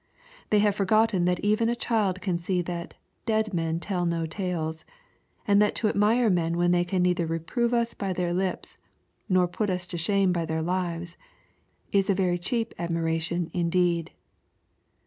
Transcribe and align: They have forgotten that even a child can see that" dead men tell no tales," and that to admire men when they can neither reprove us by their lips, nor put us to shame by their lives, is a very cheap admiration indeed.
They 0.49 0.57
have 0.57 0.73
forgotten 0.73 1.25
that 1.25 1.39
even 1.41 1.69
a 1.69 1.75
child 1.75 2.21
can 2.21 2.39
see 2.39 2.63
that" 2.63 2.95
dead 3.27 3.53
men 3.53 3.79
tell 3.79 4.03
no 4.03 4.25
tales," 4.25 4.83
and 5.47 5.61
that 5.61 5.75
to 5.75 5.89
admire 5.89 6.27
men 6.27 6.57
when 6.57 6.71
they 6.71 6.83
can 6.83 7.03
neither 7.03 7.27
reprove 7.27 7.71
us 7.71 7.93
by 7.93 8.11
their 8.11 8.33
lips, 8.33 8.79
nor 9.29 9.47
put 9.47 9.69
us 9.69 9.85
to 9.85 9.99
shame 9.99 10.31
by 10.33 10.43
their 10.43 10.63
lives, 10.63 11.17
is 11.91 12.09
a 12.09 12.15
very 12.15 12.39
cheap 12.39 12.73
admiration 12.79 13.51
indeed. 13.53 14.09